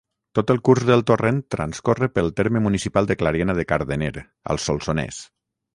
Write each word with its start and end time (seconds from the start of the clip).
Tot 0.37 0.51
el 0.53 0.61
curs 0.69 0.85
del 0.89 1.03
torrent 1.11 1.41
transcorre 1.55 2.09
pel 2.15 2.33
terme 2.41 2.65
municipal 2.69 3.11
de 3.13 3.19
Clariana 3.21 3.59
de 3.61 3.69
Cardener, 3.75 4.15
al 4.55 4.65
Solsonès. 4.69 5.25